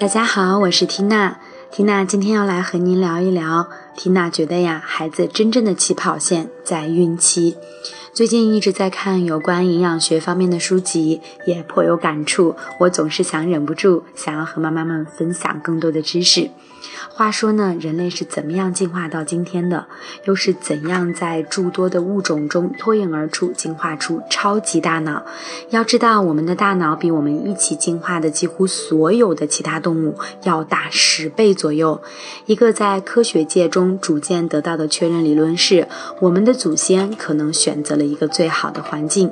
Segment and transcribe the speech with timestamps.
[0.00, 1.38] 大家好，我是缇娜。
[1.70, 3.68] 缇娜今天要来和您聊一聊。
[3.96, 7.56] 缇娜觉得呀，孩子真正的起跑线在孕期。
[8.12, 12.56] 最近一直在看有关营养学方面的书籍，也颇有感触。
[12.80, 16.50] 我总是想忍不住想要和妈妈们分享更多的知识。
[17.14, 19.86] 话说呢，人类是怎么样进化到今天的？
[20.24, 25.22] 又是怎样在诸多的物种中脱颖而出，进化出超级大脑？
[25.68, 32.00] 要知道，我们的大脑比我们一起进化的几乎所有的其他动物要大十倍左右。
[32.46, 35.86] 一个在科学界中逐渐得到的确认理论是，
[36.20, 39.30] 我们的祖先可能选择了一个最好的环境。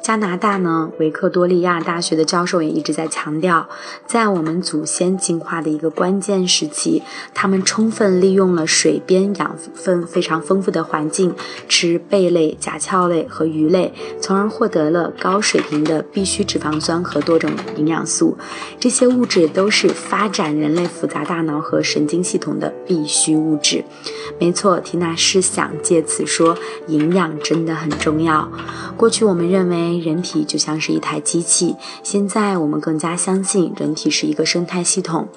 [0.00, 3.68] 加拿大呢，维克多利亚大学的教授也一直在强调，
[4.06, 7.02] 在我们祖先进化的一个关键时期。
[7.34, 11.34] 他们充分利用了水边养分非常丰富的环境，
[11.68, 18.36] 吃贝类、甲壳类和鱼类，从而获得了高水平的必需脂肪酸和多种营养素。
[18.78, 23.84] 这些物质都是发展人类复杂大脑和神经系统的必需物质。
[24.38, 28.50] 没错，缇娜是想借此说，营养真的很重要。
[28.96, 35.28] 过去我们认为人体就像是一台机器，现在我们更加相信人体是一个生态系统。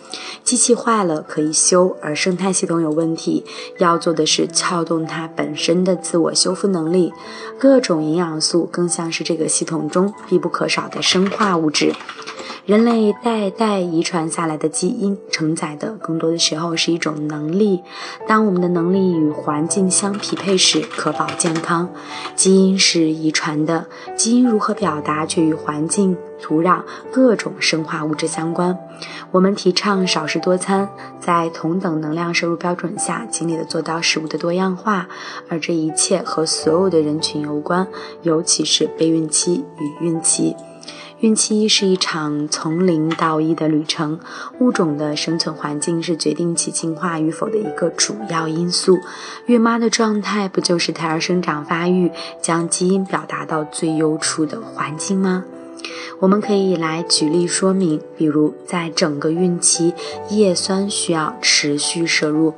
[0.44, 3.46] 机器坏了可以修，而生态系统有问题，
[3.78, 7.14] 要做的是撬动它本身的自我修复能力。
[7.58, 11.94] 各种营养素更像是这个系统中必不可少的生化物质。
[12.66, 17.84] 人类代代遗传下来的基因承载的，更多的时候是一种能力。
[18.26, 21.90] 当我们的能力与环境相匹配时，可保健康。
[22.38, 28.80] 基因是遗传的，基因如何表达，却与环境、土壤、各种生化物质相关。
[29.32, 30.88] 我们提倡少食多餐，
[31.20, 35.10] 在同等能量摄入标准下，尽力的做到食物的多样化。
[35.50, 37.86] 而这一切和所有的人群有关，
[38.22, 40.56] 尤其是备孕期与孕期。
[41.24, 44.20] 孕期是一场从零到一的旅程，
[44.60, 49.00] 物种的生存环境是决定其进化与否的一个主要因素。
[49.46, 52.12] 孕妈的状态不就是胎儿生长发育、
[52.42, 55.46] 将基因表达到最优处的环境吗？
[56.24, 59.94] 我们可以来举例说明，比如在整个孕期，
[60.30, 62.54] 叶酸需要持续摄入。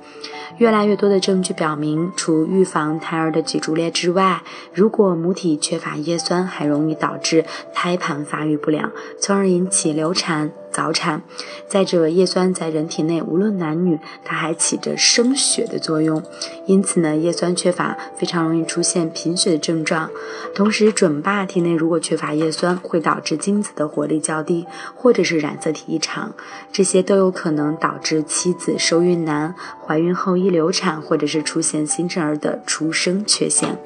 [0.60, 7.44] 越来越多的证据表明，除预防胎儿的脊柱裂之外，如果母体缺乏叶酸，还容易导致
[7.74, 10.52] 胎盘发育不良，从而引起流产。
[10.76, 11.22] 早产，
[11.70, 16.22] 再者，叶酸在人体内无论男女，它还起着生血的作用，
[16.66, 20.10] 因此呢，叶酸缺乏非常容易出现贫血的症状。
[20.54, 26.34] 同时，准爸体内如果缺乏叶酸，会导致精子的活力较低，或者是染色体异常，
[26.74, 29.56] 这些都有可能导致妻子受孕难、
[29.88, 33.80] 怀孕后易流产，或者是出现新生儿的出生缺陷。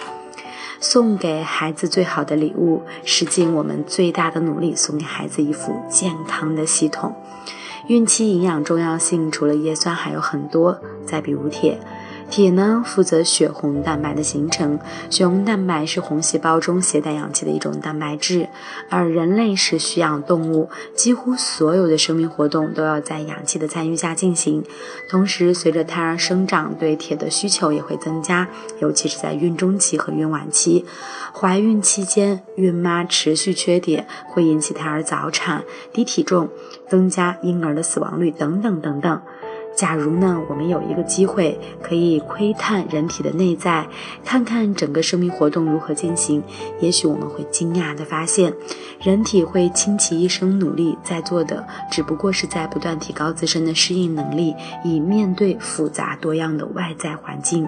[0.79, 7.13] 送给孩子最好的礼物，是尽我们最大的努力送给孩子一副健康的系统。
[7.87, 11.79] 孕期营养重要性除了叶酸还有很多，再比如铁。
[12.29, 14.79] 铁呢，负责血红蛋白的形成。
[15.09, 18.47] 血红蛋白是红细胞中携带氧气的一种蛋白质，
[18.89, 24.63] 而人类是需氧动物，几乎所有的生命活动都要在氧气的参与下进行。
[25.09, 28.47] 同时，随着胎儿生长，对铁的需求也会增加，
[28.79, 30.85] 尤其是在孕中期和孕晚期。
[31.33, 36.49] 怀孕期间，孕妈持续缺铁，会引起胎儿早产、低体重、
[36.87, 39.21] 增加婴儿的死亡率等等等等。
[39.79, 43.87] 假如呢，我们有一个机会可以窥探人体的内在，
[44.25, 46.43] 看看整个生命活动如何进行，
[46.81, 48.53] 也许我们会惊讶地发现，
[49.01, 54.53] 人体会倾其一生努力在做的，只不过是在不断提高自身的适应能力，
[54.83, 57.65] 以面对复杂多样的外在环境。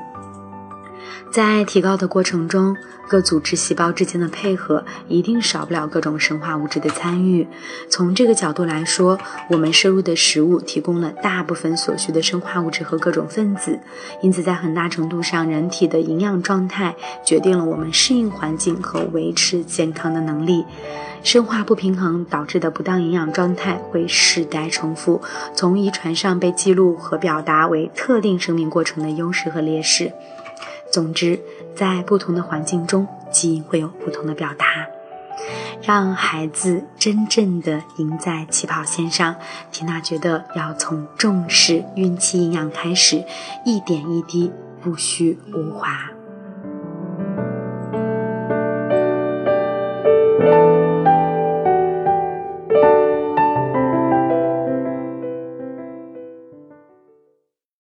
[1.31, 2.75] 在提高的过程中，
[3.07, 7.47] 各组织细胞之间的配合一定少不了各种生化物质的参与。
[7.89, 9.17] 从这个角度来说，
[9.49, 13.79] 我们摄入的食物提供了大部分所需的生化物质和各种分子。
[14.21, 20.65] 因此，在很大程度上，人体的营养状态决定了我们适应环境和维持健康的能力。
[21.23, 25.21] 生化不平衡导致的不当营养状态会世代重复，
[25.53, 30.11] 从遗传上被记录和表达为特定生命过程的优势和劣势。
[30.91, 31.39] 总之，
[31.75, 34.65] 在不同的环境中，基因会有不同的表达。
[35.81, 39.35] 让孩子真正的赢在起跑线上，
[39.71, 43.23] 缇娜觉得要从重视孕期营养开始，
[43.65, 44.51] 一点一滴，
[44.81, 46.11] 不虚无华。